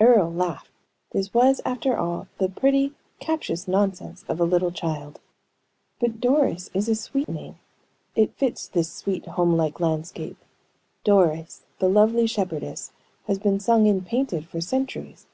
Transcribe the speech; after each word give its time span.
Earle 0.00 0.30
laughed. 0.30 0.68
This 1.12 1.32
was, 1.32 1.62
after 1.64 1.96
all, 1.96 2.28
the 2.36 2.50
pretty, 2.50 2.92
captious 3.20 3.66
nonsense 3.66 4.22
of 4.28 4.38
a 4.38 4.44
little 4.44 4.70
child. 4.70 5.18
"But 5.98 6.20
Doris 6.20 6.68
is 6.74 6.90
a 6.90 6.94
sweet 6.94 7.26
name. 7.26 7.56
It 8.14 8.34
fits 8.36 8.68
this 8.68 8.92
sweet, 8.92 9.24
home 9.24 9.56
like 9.56 9.80
landscape. 9.80 10.36
Doris, 11.04 11.62
the 11.78 11.88
lovely 11.88 12.26
shepherdess, 12.26 12.92
has 13.26 13.38
been 13.38 13.60
sung 13.60 13.88
and 13.88 14.04
painted 14.06 14.46
for 14.46 14.60
centuries." 14.60 15.26